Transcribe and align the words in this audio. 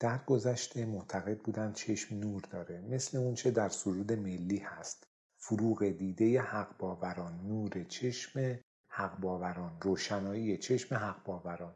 در 0.00 0.24
گذشته 0.24 0.86
معتقد 0.86 1.38
بودند 1.38 1.74
چشم 1.74 2.16
نور 2.16 2.42
داره 2.50 2.80
مثل 2.80 3.18
اونچه 3.18 3.50
در 3.50 3.68
سرود 3.68 4.12
ملی 4.12 4.58
هست. 4.58 5.06
فروغ 5.36 5.84
دیده 5.84 6.40
حق 6.40 6.76
باوران 6.78 7.46
نور 7.46 7.84
چشم 7.84 8.58
حق 8.88 9.20
باوران 9.20 9.78
روشنایی 9.82 10.58
چشم 10.58 10.94
حق 10.94 11.24
باوران 11.24 11.74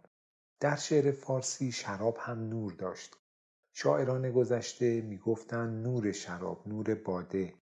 در 0.61 0.77
شعر 0.77 1.13
فارسی 1.13 1.73
شراب 1.73 2.17
هم 2.21 2.49
نور 2.49 2.73
داشت. 2.73 3.17
شاعران 3.73 4.33
گذشته 4.33 5.01
می‌گفتند 5.01 5.87
نور 5.87 6.13
شراب 6.13 6.69
نور 6.69 6.95
باده 6.95 7.55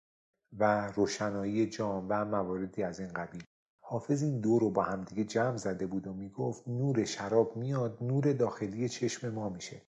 و 0.52 0.86
روشنایی 0.86 1.66
جام 1.66 2.06
و 2.08 2.24
مواردی 2.24 2.82
از 2.82 3.00
این 3.00 3.08
قبیل. 3.08 3.42
حافظ 3.80 4.22
این 4.22 4.40
دو 4.40 4.58
رو 4.58 4.70
با 4.70 4.82
همدیگه 4.82 5.24
جمع 5.24 5.56
زده 5.56 5.86
بود 5.86 6.06
و 6.06 6.12
می‌گفت 6.12 6.68
نور 6.68 7.04
شراب 7.04 7.56
میاد 7.56 7.98
نور 8.00 8.32
داخلی 8.32 8.88
چشم 8.88 9.28
ما 9.28 9.48
میشه. 9.48 9.87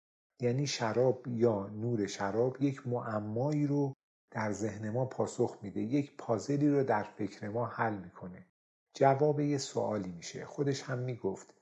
یعنی 0.42 0.68
شراب 0.68 1.28
یا 1.28 1.68
نور 1.68 2.08
شراب 2.08 2.62
یک 2.62 2.88
معمایی 2.88 3.68
رو 3.68 3.94
در 4.32 4.52
ذهن 4.52 4.90
ما 4.90 5.06
پاسخ 5.06 5.58
میده 5.62 5.82
یک 5.82 6.18
پازلی 6.18 6.70
رو 6.70 6.84
در 6.84 7.04
فکر 7.04 7.50
ما 7.50 7.66
حل 7.66 7.94
می‌کنه. 7.94 8.46
جواب 8.94 9.40
یه 9.40 9.58
سوالی 9.58 10.12
میشه. 10.12 10.46
خودش 10.46 10.84
هم 10.84 11.00
می‌گفت 11.00 11.54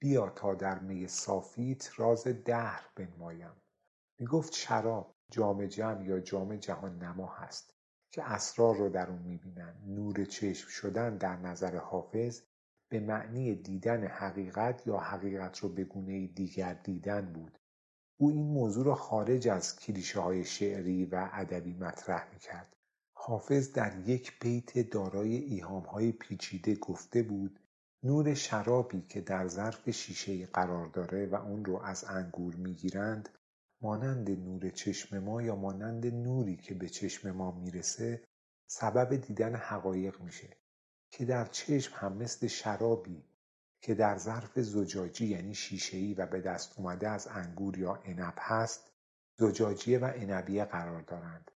بیا 0.00 0.28
تا 0.28 0.54
در 0.54 0.78
می 0.78 1.06
صافیت 1.06 1.90
راز 1.96 2.26
دهر 2.26 2.90
بنمایم. 2.96 3.52
می‌گفت 4.20 4.52
شراب 4.52 5.14
جام 5.30 5.66
جمع 5.66 6.04
یا 6.04 6.20
جام 6.20 6.56
جهان 6.56 6.98
نما 6.98 7.26
هست 7.26 7.74
که 8.12 8.22
اسرار 8.22 8.76
رو 8.76 8.88
در 8.88 9.10
اون 9.10 9.22
می‌بینن. 9.22 9.74
نور 9.86 10.24
چشم 10.24 10.68
شدن 10.68 11.16
در 11.16 11.36
نظر 11.36 11.76
حافظ 11.76 12.42
به 12.90 13.00
معنی 13.00 13.54
دیدن 13.54 14.06
حقیقت 14.06 14.86
یا 14.86 14.98
حقیقت 14.98 15.58
رو 15.58 15.68
به 15.68 15.84
گونه 15.84 16.26
دیگر 16.26 16.74
دیدن 16.74 17.32
بود. 17.32 17.59
او 18.20 18.30
این 18.30 18.46
موضوع 18.46 18.84
را 18.84 18.94
خارج 18.94 19.48
از 19.48 19.76
کلیشه 19.76 20.20
های 20.20 20.44
شعری 20.44 21.04
و 21.06 21.28
ادبی 21.32 21.74
مطرح 21.74 22.32
می‌کرد. 22.32 22.76
حافظ 23.14 23.72
در 23.72 24.08
یک 24.08 24.40
بیت 24.40 24.90
دارای 24.90 25.34
ایهام 25.36 25.82
های 25.82 26.12
پیچیده 26.12 26.74
گفته 26.74 27.22
بود 27.22 27.60
نور 28.02 28.34
شرابی 28.34 29.02
که 29.08 29.20
در 29.20 29.48
ظرف 29.48 29.90
شیشه 29.90 30.46
قرار 30.46 30.86
داره 30.86 31.26
و 31.26 31.34
اون 31.34 31.64
رو 31.64 31.76
از 31.82 32.04
انگور 32.04 32.54
می‌گیرند 32.54 33.28
مانند 33.80 34.30
نور 34.30 34.70
چشم 34.70 35.18
ما 35.18 35.42
یا 35.42 35.56
مانند 35.56 36.06
نوری 36.06 36.56
که 36.56 36.74
به 36.74 36.88
چشم 36.88 37.30
ما 37.30 37.50
می‌رسه 37.50 38.24
سبب 38.66 39.16
دیدن 39.16 39.54
حقایق 39.54 40.20
میشه. 40.20 40.56
که 41.10 41.24
در 41.24 41.44
چشم 41.44 41.92
هم 41.96 42.12
مثل 42.12 42.46
شرابی 42.46 43.24
که 43.80 43.94
در 43.94 44.18
ظرف 44.18 44.60
زجاجی 44.60 45.26
یعنی 45.26 45.54
شیشهای 45.54 46.14
و 46.14 46.26
به 46.26 46.40
دست 46.40 46.78
اومده 46.78 47.08
از 47.08 47.26
انگور 47.26 47.78
یا 47.78 47.94
عنب 47.94 48.34
هست 48.38 48.90
زجاجیه 49.36 49.98
و 49.98 50.04
عنبیه 50.04 50.64
قرار 50.64 51.02
دارند. 51.02 51.50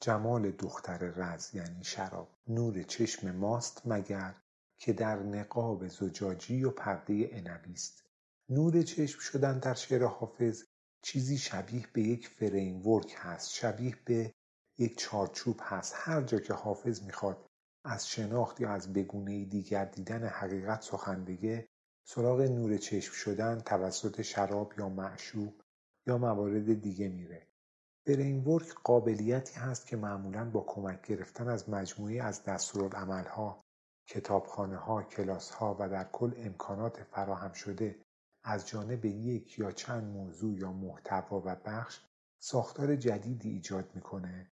جمال 0.00 0.50
دختر 0.50 0.98
رز 0.98 1.54
یعنی 1.54 1.84
شراب. 1.84 2.38
نور 2.48 2.82
چشم 2.82 3.30
ماست 3.30 3.82
مگر 3.84 4.34
که 4.78 4.92
در 4.92 5.16
نقاب 5.16 5.88
زجاجی 5.88 6.64
و 6.64 6.70
پرده 6.70 7.30
عنبی 7.32 7.72
است. 7.72 8.04
نور 8.48 8.82
چشم 8.82 9.20
شدن 9.20 9.58
در 9.58 9.74
شعر 9.74 10.04
حافظ 10.04 10.64
چیزی 11.02 11.38
شبیه 11.38 11.86
به 11.92 12.02
یک 12.02 12.28
فریمورک 12.28 13.14
هست 13.16 13.50
شبیه 13.50 13.96
به 14.04 14.34
یک 14.78 14.98
چارچوب 14.98 15.60
هست. 15.62 15.94
هر 15.96 16.22
جا 16.22 16.38
که 16.38 16.54
حافظ 16.54 17.02
می‌خواد 17.02 17.47
از 17.90 18.08
شناخت 18.08 18.60
یا 18.60 18.70
از 18.70 18.92
بگونه 18.92 19.44
دیگر 19.44 19.84
دیدن 19.84 20.26
حقیقت 20.26 20.82
سخن 20.82 21.24
بگه 21.24 21.68
سراغ 22.04 22.40
نور 22.40 22.76
چشم 22.76 23.12
شدن 23.12 23.60
توسط 23.60 24.22
شراب 24.22 24.72
یا 24.78 24.88
معشوق 24.88 25.52
یا 26.06 26.18
موارد 26.18 26.80
دیگه 26.80 27.08
میره. 27.08 27.46
فریمورک 28.06 28.74
قابلیتی 28.84 29.54
هست 29.54 29.86
که 29.86 29.96
معمولا 29.96 30.50
با 30.50 30.64
کمک 30.66 31.06
گرفتن 31.06 31.48
از 31.48 31.68
مجموعی 31.68 32.20
از 32.20 32.44
دستورالعملها 32.44 33.64
کتابخانهها 34.06 35.02
کلاسها 35.02 35.76
و 35.80 35.88
در 35.88 36.04
کل 36.04 36.32
امکانات 36.36 37.02
فراهم 37.02 37.52
شده 37.52 37.98
از 38.44 38.68
جانب 38.68 39.04
یک 39.04 39.58
یا 39.58 39.72
چند 39.72 40.04
موضوع 40.04 40.58
یا 40.58 40.72
محتوا 40.72 41.42
و 41.46 41.56
بخش 41.64 42.00
ساختار 42.38 42.96
جدیدی 42.96 43.50
ایجاد 43.50 43.90
می‌کنه 43.94 44.50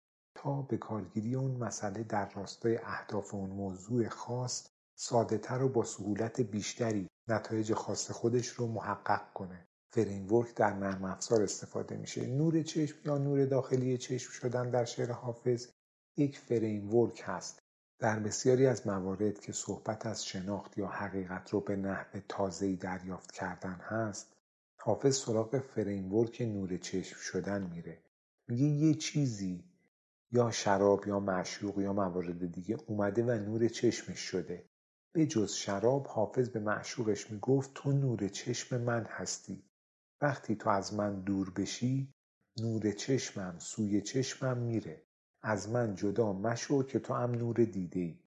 تا 0.42 0.62
به 0.62 0.76
کارگیری 0.76 1.34
اون 1.34 1.50
مسئله 1.50 2.02
در 2.02 2.30
راستای 2.30 2.76
اهداف 2.76 3.34
اون 3.34 3.50
موضوع 3.50 4.08
خاص 4.08 4.68
سادهتر 4.94 5.62
و 5.62 5.68
با 5.68 5.84
سهولت 5.84 6.40
بیشتری 6.40 7.08
نتایج 7.28 7.74
خاص 7.74 8.10
خودش 8.10 8.48
رو 8.48 8.66
محقق 8.66 9.32
کنه. 9.32 9.66
framework 9.90 10.54
در 10.54 10.72
نرم 10.72 11.04
افزار 11.04 11.42
استفاده 11.42 11.96
میشه. 11.96 12.26
نور 12.26 12.62
چشم 12.62 12.98
یا 13.04 13.18
نور 13.18 13.44
داخلی 13.44 13.98
چشم 13.98 14.30
شدن 14.30 14.70
در 14.70 14.84
شعر 14.84 15.12
حافظ 15.12 15.68
یک 16.16 16.38
framework 16.38 17.22
هست. 17.24 17.62
در 17.98 18.18
بسیاری 18.18 18.66
از 18.66 18.86
موارد 18.86 19.40
که 19.40 19.52
صحبت 19.52 20.06
از 20.06 20.26
شناخت 20.26 20.78
یا 20.78 20.86
حقیقت 20.86 21.50
رو 21.50 21.60
به 21.60 21.76
نحو 21.76 22.20
تازه‌ای 22.28 22.76
دریافت 22.76 23.32
کردن 23.32 23.80
هست 23.80 24.32
حافظ 24.76 25.16
سراغ 25.16 25.58
framework 25.58 26.42
نور 26.42 26.76
چشم 26.76 27.16
شدن 27.16 27.62
میره. 27.62 27.98
میگه 28.48 28.64
یه 28.64 28.94
چیزی 28.94 29.64
یا 30.30 30.50
شراب 30.50 31.08
یا 31.08 31.20
معشوق 31.20 31.78
یا 31.78 31.92
موارد 31.92 32.52
دیگه 32.52 32.76
اومده 32.86 33.22
و 33.24 33.30
نور 33.30 33.68
چشمش 33.68 34.18
شده. 34.18 34.68
به 35.12 35.26
جز 35.26 35.52
شراب 35.52 36.06
حافظ 36.06 36.48
به 36.48 36.60
معشوقش 36.60 37.30
می‌گفت 37.30 37.70
تو 37.74 37.92
نور 37.92 38.28
چشم 38.28 38.80
من 38.80 39.06
هستی. 39.08 39.64
وقتی 40.20 40.56
تو 40.56 40.70
از 40.70 40.94
من 40.94 41.20
دور 41.20 41.50
بشی 41.50 42.14
نور 42.60 42.90
چشمم 42.90 43.58
سوی 43.58 44.00
چشمم 44.00 44.58
میره. 44.58 45.02
از 45.42 45.68
من 45.68 45.94
جدا 45.94 46.32
مشو 46.32 46.82
که 46.82 46.98
تو 46.98 47.14
هم 47.14 47.30
نور 47.30 47.56
دیده 47.64 48.00
ای 48.00 48.18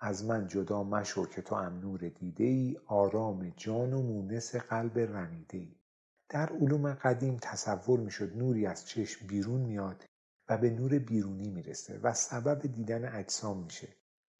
از 0.00 0.24
من 0.24 0.46
جدا 0.46 0.82
مشو 0.82 1.26
که 1.26 1.42
تو 1.42 1.54
هم 1.54 1.80
نور 1.80 2.08
دیده 2.08 2.44
ای 2.44 2.76
آرام 2.86 3.52
جان 3.56 3.92
و 3.92 4.02
مونس 4.02 4.56
قلب 4.56 4.98
رمیده 4.98 5.58
ای 5.58 5.76
در 6.28 6.52
علوم 6.52 6.94
قدیم 6.94 7.38
تصور 7.42 8.00
می‌شد 8.00 8.36
نوری 8.36 8.66
از 8.66 8.86
چشم 8.86 9.26
بیرون 9.26 9.60
میاد. 9.60 10.09
و 10.50 10.58
به 10.58 10.70
نور 10.70 10.98
بیرونی 10.98 11.50
می‌رسه 11.50 12.00
و 12.02 12.14
سبب 12.14 12.62
دیدن 12.62 13.14
اجسام 13.14 13.62
میشه. 13.62 13.88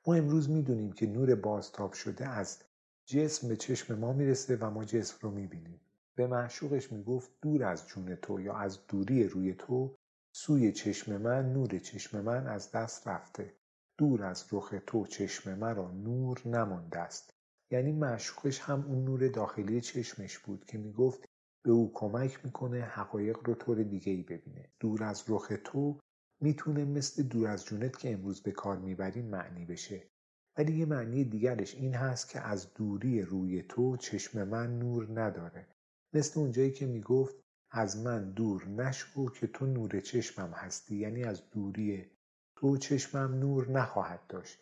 ما 0.06 0.14
امروز 0.14 0.50
می‌دونیم 0.50 0.92
که 0.92 1.06
نور 1.06 1.34
بازتاب 1.34 1.92
شده 1.92 2.28
از 2.28 2.58
جسم 3.06 3.48
به 3.48 3.56
چشم 3.56 3.98
ما 3.98 4.12
می‌رسه 4.12 4.56
و 4.56 4.70
ما 4.70 4.84
جسم 4.84 5.16
رو 5.20 5.30
می‌بینیم. 5.30 5.80
به 6.14 6.26
معشوقش 6.26 6.92
می‌گفت 6.92 7.30
دور 7.42 7.64
از 7.64 7.86
جون 7.86 8.16
تو 8.16 8.40
یا 8.40 8.56
از 8.56 8.86
دوری 8.86 9.28
روی 9.28 9.54
تو 9.54 9.96
سوی 10.32 10.72
چشم 10.72 11.16
من 11.16 11.52
نور 11.52 11.78
چشم 11.78 12.20
من 12.20 12.46
از 12.46 12.70
دست 12.70 13.08
رفته. 13.08 13.54
دور 13.98 14.24
از 14.24 14.44
رخ 14.52 14.74
تو 14.86 15.06
چشم 15.06 15.58
مرا 15.58 15.90
نور 15.90 16.42
نمانده 16.48 16.98
است. 16.98 17.34
یعنی 17.70 17.92
معشوقش 17.92 18.60
هم 18.60 18.84
اون 18.88 19.04
نور 19.04 19.28
داخلی 19.28 19.80
چشمش 19.80 20.38
بود 20.38 20.64
که 20.64 20.78
می‌گفت 20.78 21.28
به 21.64 21.70
او 21.70 21.90
کمک 21.94 22.44
می‌کنه 22.44 22.80
حقایق 22.80 23.38
رو 23.44 23.54
طور 23.54 23.82
دیگه 23.82 24.12
ای 24.12 24.22
ببینه. 24.22 24.68
دور 24.80 25.04
از 25.04 25.24
رخ 25.28 25.52
تو 25.64 25.98
می‌تونه 26.40 26.84
مثل 26.84 27.22
دور 27.22 27.48
از 27.48 27.64
جونت 27.64 27.98
که 27.98 28.12
امروز 28.12 28.42
به 28.42 28.52
کار 28.52 28.78
می‌بریم 28.78 29.24
معنی 29.24 29.64
بشه. 29.64 30.10
ولی 30.58 30.78
یه 30.78 30.86
معنی 30.86 31.24
دیگرش 31.24 31.74
این 31.74 31.94
هست 31.94 32.28
که 32.28 32.40
از 32.40 32.74
دوری 32.74 33.22
روی 33.22 33.62
تو 33.62 33.96
چشم 33.96 34.48
من 34.48 34.78
نور 34.78 35.20
نداره. 35.20 35.66
مثل 36.12 36.40
اونجایی 36.40 36.70
که 36.70 36.86
می‌گفت 36.86 37.34
از 37.70 37.96
من 37.96 38.30
دور 38.30 38.68
نشو 38.68 39.30
که 39.30 39.46
تو 39.46 39.66
نور 39.66 40.00
چشمم 40.00 40.50
هستی. 40.50 40.96
یعنی 40.96 41.24
از 41.24 41.50
دوری 41.50 42.10
تو 42.56 42.76
چشمم 42.76 43.34
نور 43.34 43.70
نخواهد 43.70 44.26
داشت. 44.28 44.58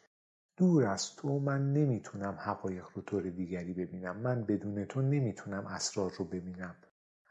دور 0.56 0.86
از 0.86 1.16
تو 1.16 1.38
من 1.38 1.72
نمی‌تونم 1.72 2.36
حقایق 2.40 2.86
رو 2.94 3.02
طور 3.02 3.22
دیگری 3.22 3.72
ببینم. 3.74 4.16
من 4.16 4.44
بدون 4.44 4.84
تو 4.84 5.02
نمی‌تونم 5.02 5.66
اسرار 5.66 6.12
رو 6.18 6.24
ببینم. 6.24 6.76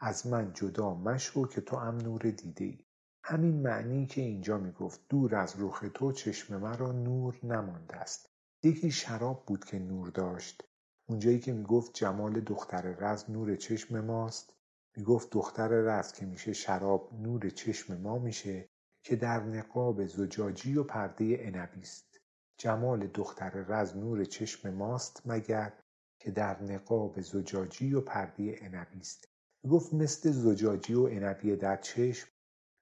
از 0.00 0.26
من 0.26 0.52
جدا 0.52 0.94
مشو 0.94 1.46
که 1.46 1.60
تو 1.60 1.76
هم 1.76 1.96
نور 1.96 2.20
دیده 2.20 2.64
ای 2.64 2.78
همین 3.24 3.62
معنی 3.62 4.06
که 4.06 4.20
اینجا 4.20 4.58
می‌گفت 4.58 5.00
دور 5.08 5.34
از 5.34 5.54
رخ 5.58 5.84
تو 5.94 6.12
چشم 6.12 6.56
مرا 6.56 6.92
نور 6.92 7.38
نمانده 7.42 7.96
است. 7.96 8.30
یکی 8.62 8.90
شراب 8.90 9.46
بود 9.46 9.64
که 9.64 9.78
نور 9.78 10.08
داشت. 10.10 10.64
اونجایی 11.08 11.38
که 11.38 11.52
می‌گفت 11.52 11.94
جمال 11.94 12.40
دختر 12.40 12.82
رز 12.82 13.30
نور 13.30 13.56
چشم 13.56 14.00
ماست 14.00 14.52
می‌گفت 14.96 15.30
دختر 15.30 15.68
رز 15.68 16.12
که 16.12 16.26
میشه 16.26 16.52
شراب 16.52 17.14
نور 17.20 17.50
چشم 17.50 18.00
ما 18.00 18.18
میشه 18.18 18.68
که 19.02 19.16
در 19.16 19.42
نقاب 19.42 20.06
زجاجی 20.06 20.76
و 20.76 20.84
پرده 20.84 21.46
عنبی 21.46 21.80
است. 21.80 22.20
جمال 22.58 23.06
دختر 23.06 23.50
رز 23.50 23.96
نور 23.96 24.24
چشم 24.24 24.74
ماست 24.74 25.22
مگر 25.24 25.72
که 26.18 26.30
در 26.30 26.62
نقاب 26.62 27.20
زجاجی 27.20 27.94
و 27.94 28.00
پرده 28.00 28.58
عنبی 28.62 29.00
است. 29.00 29.28
می‌گفت 29.68 29.94
مثل 29.94 30.30
زجاجی 30.30 30.94
و 30.94 31.06
عنبی 31.06 31.56
در 31.56 31.76
چشم 31.76 32.28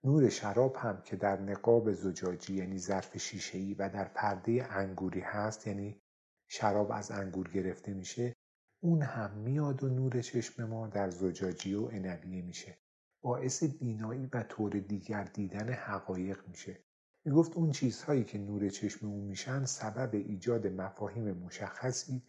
نور 0.05 0.29
شراب 0.29 0.77
هم 0.77 1.03
که 1.03 1.17
در 1.17 1.41
نقاب 1.41 1.93
زجاجی 1.93 2.55
یعنی 2.55 2.79
ظرف 2.79 3.19
شیشهای 3.19 3.75
و 3.75 3.89
در 3.89 4.05
پرده 4.05 4.67
انگوری 4.71 5.21
هست 5.21 5.67
یعنی 5.67 6.01
شراب 6.49 6.93
از 6.93 7.11
انگور 7.11 7.51
گرفته 7.51 7.95
میشه 7.95 8.37
اون 8.83 9.03
هم 9.03 9.31
میاد 9.31 9.85
و 9.85 9.89
نور 9.89 10.21
چشم 10.21 10.65
ما 10.65 10.87
در 10.87 11.11
زجاجی 11.11 11.75
و 11.75 11.87
عنبیه 11.87 12.43
میشه. 12.43 12.79
باعث 13.23 13.65
بینایی 13.65 14.29
و 14.33 14.43
طور 14.43 14.71
دیگر 14.71 15.25
دیدن 15.25 15.73
حقایق 15.73 16.49
میشه. 16.49 16.79
می‌گفت 17.25 17.57
اون 17.57 17.71
چیزهایی 17.71 18.25
که 18.25 18.39
نور 18.39 18.69
چشم 18.69 19.07
او 19.07 19.21
میشن 19.21 19.65
سبب 19.65 20.15
ایجاد 20.15 20.67
مفاهیم 20.67 21.33
مشخصی 21.33 22.23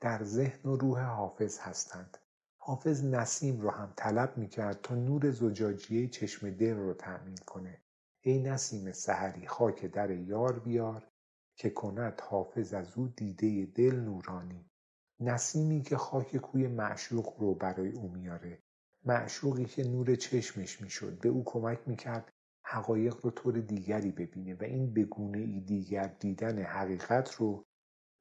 در 0.00 0.24
ذهن 0.24 0.70
و 0.70 0.76
روح 0.76 1.00
حافظ 1.00 1.58
هستند. 1.58 2.18
حافظ 2.70 3.04
نسیم 3.04 3.60
رو 3.60 3.70
هم 3.70 3.92
طلب 3.96 4.38
می‌کرد 4.38 4.80
تا 4.82 4.94
نور 4.94 5.30
زجاجیه 5.30 6.08
چشم 6.08 6.50
دل 6.50 6.76
رو 6.76 6.94
تأمین 6.94 7.36
کنه. 7.46 7.80
ای 8.20 8.42
نسیم 8.42 8.92
سحری 8.92 9.46
خاک 9.46 9.84
در 9.84 10.10
یار 10.10 10.58
بیار 10.58 11.08
که 11.56 11.70
کند 11.70 12.20
حافظ 12.20 12.74
از 12.74 12.96
او 12.96 13.08
دیده 13.08 13.66
دل 13.74 13.96
نورانی. 13.96 14.70
نسیمی 15.20 15.82
که 15.82 15.96
خاک 15.96 16.36
کوی 16.36 16.66
معشوق 16.66 17.40
رو 17.40 17.54
برای 17.54 17.92
او 17.92 18.08
میاره. 18.08 18.58
معشوقی 19.04 19.64
که 19.64 19.84
نور 19.84 20.14
چشمش 20.14 20.80
می‌شد. 20.80 21.18
به 21.20 21.28
او 21.28 21.42
کمک 21.46 21.78
می‌کرد 21.86 22.32
حقایق 22.64 23.16
رو 23.22 23.30
طور 23.30 23.60
دیگری 23.60 24.12
ببینه 24.12 24.54
و 24.54 24.64
این 24.64 24.94
بگونه 24.94 25.38
ای 25.38 25.60
دیگر 25.60 26.06
دیدن 26.06 26.62
حقیقت 26.62 27.34
رو 27.34 27.64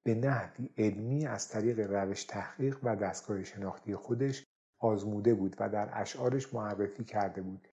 به 0.03 0.15
نحوی 0.15 0.69
علمی 0.77 1.25
از 1.25 1.47
طریق 1.47 1.79
روش 1.79 2.23
تحقیق 2.23 2.77
و 2.83 2.95
دستگاه 2.95 3.43
شناختی 3.43 3.95
خودش 3.95 4.45
آزموده 4.79 5.33
بود 5.33 5.55
و 5.59 5.69
در 5.69 5.89
اشعارش 5.93 6.53
معرفی 6.53 7.03
کرده 7.03 7.41
بود. 7.41 7.67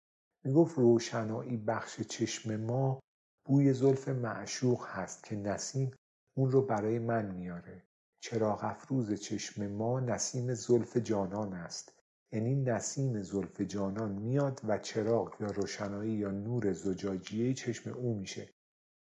می‌گفت 0.45 0.79
روشنایی 0.79 1.57
بخش 1.57 2.01
چشم 2.01 2.57
ما 2.57 3.01
بوی 3.45 3.73
زلف 3.73 4.09
معشوق 4.09 4.87
هست 4.87 5.25
که 5.25 5.37
نسیم 5.37 5.91
اون 6.37 6.51
رو 6.51 6.63
برای 6.63 6.99
من 6.99 7.35
میاره. 7.35 7.83
چراغ 8.21 8.65
افروز 8.65 9.13
چشم 9.13 9.67
ما 9.67 10.01
نسیم 10.01 10.55
زلف 10.55 10.97
جانان 10.97 11.53
است. 11.53 11.93
یعنی 12.33 12.55
نسیم 12.55 13.23
زلف 13.23 13.61
جانان 13.61 14.13
میاد 14.13 14.61
و 14.65 14.79
چراغ 14.79 15.41
یا 15.41 15.47
روشنایی 15.47 16.13
یا 16.13 16.31
نور 16.31 16.73
زجاجیه 16.73 17.55
چشم 17.55 17.91
او 17.91 18.15
میشه. 18.15 18.51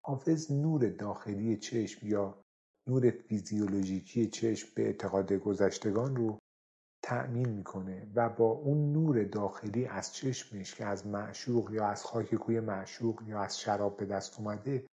حافظ 0.01 0.51
نور 0.51 0.89
داخلی 0.89 1.57
چشم 1.57 2.07
یا 2.07 2.44
نور 2.87 3.09
فیزیولوژیکی 3.09 4.27
چشم 4.27 4.67
به 4.75 4.85
اعتقاد 4.85 5.33
گذشتگان 5.33 6.15
رو 6.15 6.39
تأمین 7.03 7.49
می‌کنه 7.49 8.07
و 8.15 8.29
با 8.29 8.45
اون 8.45 8.91
نور 8.91 9.23
داخلی 9.23 9.85
از 9.85 10.13
چشمش 10.13 10.75
که 10.75 10.85
از 10.85 11.07
معشوق 11.07 11.71
یا 11.71 11.87
از 11.87 12.03
خاک 12.03 12.35
کوی 12.35 12.59
معشوق 12.59 13.21
یا 13.27 13.39
از 13.39 13.59
شراب 13.59 13.97
به 13.97 14.05
دست 14.05 14.39
اومده 14.39 14.85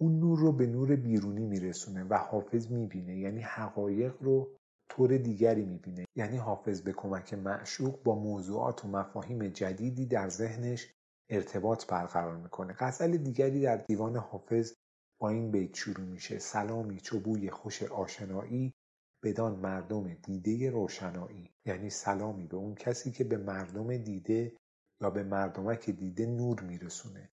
اون 0.00 0.18
نور 0.18 0.38
رو 0.38 0.52
به 0.52 0.66
نور 0.66 0.96
بیرونی 0.96 1.46
میرسونه 1.46 2.04
و 2.04 2.14
حافظ 2.14 2.70
می‌بینه. 2.70 3.18
یعنی 3.18 3.40
حقایق 3.40 4.22
رو 4.22 4.56
طور 4.90 5.16
دیگری 5.16 5.64
می‌بینه. 5.64 6.04
یعنی 6.16 6.36
حافظ 6.36 6.82
به 6.82 6.92
کمک 6.92 7.34
معشوق 7.34 8.02
با 8.02 8.14
موضوعات 8.14 8.84
و 8.84 8.88
مفاهیم 8.88 9.48
جدیدی 9.48 10.06
در 10.06 10.28
ذهنش 10.28 10.92
ارتباط 11.30 11.86
برقرار 11.86 12.36
می‌کنه. 12.36 12.74
غزل 12.78 13.16
دیگری 13.16 13.60
در 13.62 13.76
دیوان 13.76 14.16
حافظ 14.16 14.74
با 15.20 15.28
این 15.28 15.50
بیت 15.50 15.74
شروع 15.74 16.06
میشه. 16.06 16.38
سلامی 16.38 17.00
چوبوی 17.00 17.50
خوش 17.50 17.82
آشنایی 17.82 18.74
بدان 19.22 19.56
مردم 19.56 20.14
دیده 20.14 20.70
روشنایی. 20.70 21.50
یعنی 21.64 21.90
سلامی 21.90 22.46
به 22.46 22.56
اون 22.56 22.74
کسی 22.74 23.10
که 23.10 23.24
به 23.24 23.36
مردم 23.36 23.96
دیده 23.96 24.56
یا 25.00 25.10
به 25.10 25.22
مردمک 25.22 25.90
دیده 25.90 26.26
نور 26.26 26.60
میرسونه. 26.60 27.30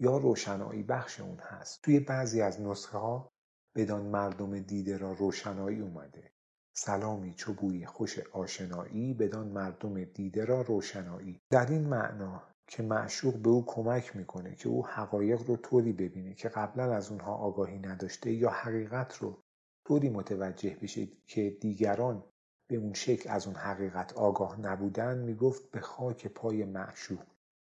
یا 0.00 0.16
روشنایی 0.16 0.82
بخش 0.82 1.20
اون 1.20 1.38
هست. 1.38 1.82
توی 1.82 2.00
بعضی 2.00 2.40
از 2.40 2.60
نسخه 2.60 2.98
ها 2.98 3.32
بدان 3.76 4.06
مردم 4.06 4.60
دیده 4.60 4.98
را 4.98 5.12
روشنایی 5.12 5.80
اومده. 5.80 6.32
سلامی 6.76 7.34
چوبوی 7.34 7.86
خوش 7.86 8.18
آشنایی 8.18 9.14
بدان 9.14 9.48
مردم 9.48 10.04
دیده 10.04 10.44
را 10.44 10.62
روشنایی. 10.62 11.40
در 11.50 11.70
این 11.70 11.88
معنا 11.88 12.55
که 12.66 12.82
معشوق 12.82 13.34
به 13.34 13.50
او 13.50 13.64
کمک 13.66 14.16
می‌کنه 14.16 14.54
که 14.54 14.68
او 14.68 14.86
حقایق 14.86 15.42
رو 15.42 15.56
طوری 15.56 15.92
ببینه 15.92 16.34
که 16.34 16.48
قبلا 16.48 16.94
از 16.94 17.10
اونها 17.10 17.34
آگاهی 17.34 17.78
نداشته 17.78 18.32
یا 18.32 18.50
حقیقت 18.50 19.16
رو 19.16 19.42
طوری 19.84 20.10
متوجه 20.10 20.76
بشه 20.82 21.08
که 21.26 21.50
دیگران 21.60 22.24
به 22.68 22.76
اون 22.76 22.94
شکل 22.94 23.30
از 23.30 23.46
اون 23.46 23.56
حقیقت 23.56 24.12
آگاه 24.12 24.60
نبودن 24.60 25.18
می‌گفت 25.18 25.70
به 25.70 25.80
خاک 25.80 26.26
پای 26.26 26.64
معشوق 26.64 27.26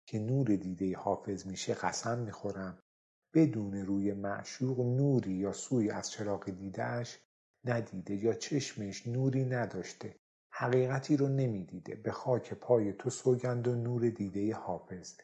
که 0.06 0.18
نور 0.18 0.56
دیده 0.56 0.96
حافظ 0.96 1.46
میشه 1.46 1.74
قسم 1.74 2.18
می‌خورم. 2.18 2.78
بدون 3.34 3.74
روی 3.74 4.12
معشوق 4.12 4.80
نوری 4.80 5.32
یا 5.32 5.52
سوی 5.52 5.90
از 5.90 6.10
چراغ 6.10 6.50
دیدهش 6.50 7.18
ندیده 7.64 8.14
یا 8.14 8.34
چشمش 8.34 9.06
نوری 9.06 9.44
نداشته. 9.44 10.16
حقیقتی 10.54 11.16
رو 11.16 11.28
نمی‌دیده. 11.28 11.94
به 11.94 12.12
خاک 12.12 12.54
پای 12.54 12.92
تو 12.92 13.10
سوگند 13.10 13.68
و 13.68 13.74
نور 13.74 14.10
دیده 14.10 14.54
حافظ. 14.54 15.14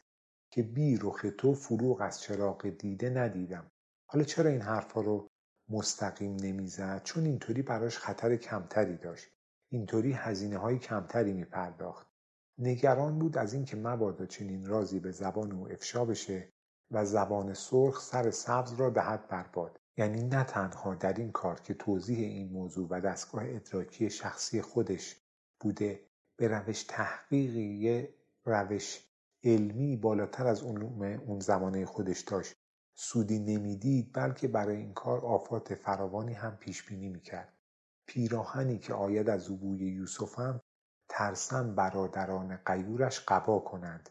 که 0.51 0.63
بی 0.63 0.97
رخ 1.01 1.25
تو 1.37 1.53
فروغ 1.53 2.01
از 2.01 2.21
چراغ 2.21 2.69
دیده 2.69 3.09
ندیدم. 3.09 3.71
حالا 4.09 4.23
چرا 4.23 4.49
این 4.49 4.61
حرفا 4.61 5.01
رو 5.01 5.27
مستقیم 5.69 6.35
نمی‌زد؟ 6.35 7.03
چون 7.03 7.25
اینطوری 7.25 7.61
براش 7.61 7.97
خطر 7.97 8.35
کمتری 8.35 8.97
داشت. 8.97 9.27
اینطوری 9.71 10.13
هزینه 10.13 10.57
های 10.57 10.79
کمتری 10.79 11.33
میپرداخت. 11.33 12.07
نگران 12.57 13.19
بود 13.19 13.37
از 13.37 13.53
اینکه 13.53 13.77
مبادا 13.77 14.25
چنین 14.25 14.65
رازی 14.65 14.99
به 14.99 15.11
زبان 15.11 15.51
او 15.51 15.71
افشا 15.71 16.05
بشه 16.05 16.49
و 16.91 17.05
زبان 17.05 17.53
سرخ 17.53 18.01
سر 18.01 18.31
سبز 18.31 18.73
را 18.73 18.89
دهد 18.89 19.27
بر 19.27 19.43
یعنی 19.99 20.23
نه 20.23 20.43
تنها 20.43 20.95
در 20.95 21.13
این 21.13 21.31
کار 21.31 21.59
که 21.59 21.73
توضیح 21.73 22.17
این 22.17 22.51
موضوع 22.51 22.87
و 22.89 23.01
دستگاه 23.01 23.43
ادراکی 23.45 24.09
شخصی 24.09 24.61
خودش 24.61 25.15
بوده 25.59 25.99
به 26.37 26.47
روش 26.47 26.83
تحقیقی 26.83 27.61
یه 27.61 28.13
روش 28.45 29.03
علمی 29.43 29.97
بالاتر 29.97 30.47
از 30.47 30.63
علوم 30.63 31.01
اون 31.01 31.39
زمانه 31.39 31.85
خودش 31.85 32.19
داشت. 32.19 32.55
سودی 32.95 33.39
نمی‌دید 33.39 34.09
بلکه 34.13 34.47
برای 34.47 34.77
این 34.77 34.93
کار 34.93 35.25
آفات 35.25 35.75
فراوانی 35.75 36.33
هم 36.33 36.57
پیش 36.57 36.83
بینی 36.83 37.09
می‌کرد. 37.09 37.53
پیراهنی 38.07 38.79
که 38.79 38.93
آید 38.93 39.29
از 39.29 39.49
او 39.49 39.57
بوی 39.57 39.79
یوسفم 39.79 40.61
ترسم 41.09 41.75
برادران 41.75 42.59
قیورش 42.65 43.19
قبا 43.27 43.59
کنند. 43.59 44.09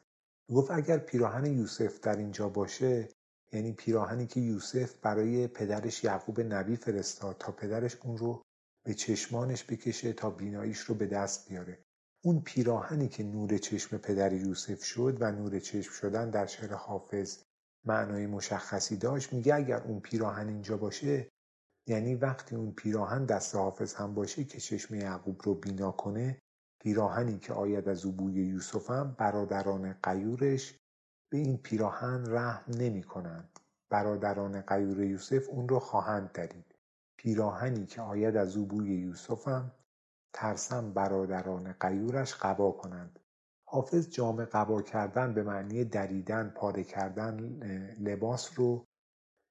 گفت 0.51 0.71
اگر 0.71 0.99
پیراهن 0.99 1.47
یوسف 1.47 2.01
در 2.01 2.17
اینجا 2.17 2.49
باشه 2.49 3.09
یعنی 3.53 3.73
پیراهنی 3.73 4.27
که 4.27 4.41
یوسف 4.41 4.95
برای 5.03 5.47
پدرش 5.47 6.05
یعقوب 6.05 6.41
نبی 6.41 6.77
فرستاد 6.77 7.37
تا 7.39 7.53
پدرش 7.53 7.97
اون 8.03 8.19
رو 8.19 8.43
به 8.85 8.95
چشمانش 8.95 9.65
بکشه 9.65 10.13
تا 10.13 10.31
بیناییش 10.31 10.79
رو 10.79 10.95
به 10.95 11.07
دست 11.07 11.49
بیاره. 11.49 11.79
اون 12.25 12.41
پیراهنی 12.41 13.09
که 13.09 13.23
نور 13.23 13.59
چشم 13.59 13.99
پدر 13.99 14.33
یوسف 14.33 14.85
شد 14.85 15.17
و 15.21 15.33
نور 15.33 15.61
چشم 15.61 15.93
شدن 15.93 16.31
در 16.31 16.47
شعر 16.47 16.75
حافظ 16.75 17.39
معنای 17.85 18.27
مشخصی 18.27 18.97
داشت 18.97 19.33
میگه 19.33 19.55
اگر 19.55 19.83
اون 19.83 20.01
پیراهن 20.01 20.49
اینجا 20.49 20.77
باشه 20.77 21.29
یعنی 21.87 22.15
وقتی 22.15 22.57
اون 22.57 22.73
پیراهن 22.73 23.25
دست 23.25 23.55
حافظ 23.55 23.95
هم 23.95 24.15
باشه 24.15 24.45
که 24.45 24.61
چشم 24.61 24.95
یعقوب 24.95 25.41
رو 25.45 25.55
بینا 25.55 25.93
کنه 25.93 26.39
پیراهنی 26.81 27.39
که 27.39 27.53
آید 27.53 27.89
از 27.89 28.05
او 28.05 28.13
بوی 28.13 28.35
یوسفم 28.35 29.15
برادران 29.19 29.93
قیورش 30.03 30.79
به 31.31 31.39
این 31.39 31.59
پیراهن 31.59 32.25
رحم 32.27 32.65
نمی 32.69 33.03
کنند. 33.03 33.61
برادران 33.91 34.61
قیور 34.61 35.05
یوسف 35.05 35.49
اون 35.49 35.69
رو 35.69 35.79
خواهند 35.79 36.33
درید. 36.33 36.75
پیراهنی 37.17 37.87
که 37.87 38.01
آید 38.01 38.37
از 38.37 38.57
او 38.57 38.67
بوی 38.67 38.97
یوسفم 38.97 39.73
ترسم 40.33 40.93
برادران 40.93 41.73
قیورش 41.81 42.35
قبا 42.35 42.73
کنند. 42.73 43.21
حافظ 43.65 44.09
جامه 44.09 44.45
قبا 44.45 44.83
کردن 44.83 45.35
به 45.35 45.43
معنی 45.43 45.85
دریدن 45.85 46.53
پاره 46.57 46.85
کردن 46.85 47.41
لباس 48.01 48.51
رو 48.59 48.87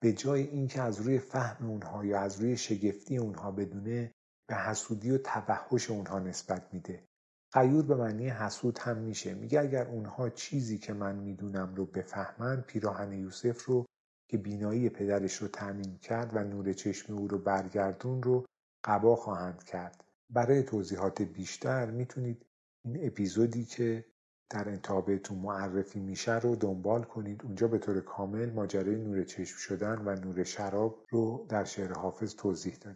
به 0.01 0.13
جای 0.13 0.41
اینکه 0.41 0.81
از 0.81 1.01
روی 1.01 1.19
فهم 1.19 1.69
اونها 1.69 2.05
یا 2.05 2.19
از 2.19 2.41
روی 2.41 2.57
شگفتی 2.57 3.17
اونها 3.17 3.51
بدونه 3.51 4.13
به 4.47 4.55
حسودی 4.55 5.11
و 5.11 5.17
توحش 5.17 5.89
اونها 5.89 6.19
نسبت 6.19 6.73
میده 6.73 7.07
قیور 7.51 7.83
به 7.83 7.95
معنی 7.95 8.29
حسود 8.29 8.79
هم 8.79 8.97
میشه. 8.97 9.33
میگه 9.33 9.59
اگر 9.59 9.87
اونها 9.87 10.29
چیزی 10.29 10.77
که 10.77 10.93
من 10.93 11.15
می‌دونم 11.15 11.75
رو 11.75 11.85
بفهمند 11.85 12.63
پیراهن 12.63 13.13
یوسف 13.13 13.65
رو 13.65 13.85
که 14.29 14.37
بینایی 14.37 14.89
پدرش 14.89 15.35
رو 15.35 15.47
تعمین 15.47 15.97
کرد 15.97 16.35
و 16.35 16.43
نور 16.43 16.73
چشم 16.73 17.13
او 17.13 17.27
رو 17.27 17.37
برگردون 17.37 18.23
رو 18.23 18.45
قبا 18.83 19.15
خواهند 19.15 19.63
کرد. 19.63 20.03
برای 20.29 20.63
توضیحات 20.63 21.21
بیشتر 21.21 21.91
می‌تونید 21.91 22.45
این 22.85 23.07
اپیزودی 23.07 23.65
که 23.65 24.05
در 24.49 24.69
انتها 24.69 25.01
بهتون 25.01 25.37
معرفی 25.37 25.99
میشه 25.99 26.39
رو 26.39 26.55
دنبال 26.55 27.03
کنید. 27.03 27.43
اونجا 27.43 27.67
به 27.67 27.77
طور 27.77 28.01
کامل 28.01 28.49
ماجرای 28.49 28.95
نور 28.95 29.23
چشم 29.23 29.57
شدن 29.57 30.01
و 30.05 30.15
نور 30.15 30.43
شراب 30.43 31.05
رو 31.09 31.45
در 31.49 31.63
شعر 31.63 31.93
حافظ 31.93 32.35
توضیح 32.35 32.75
دادیم. 32.75 32.95